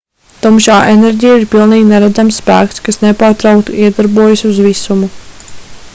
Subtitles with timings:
[0.43, 5.15] tumšā enerģija ir pilnīgi neredzams spēks kas nepārtraukti iedarbojas uz visumu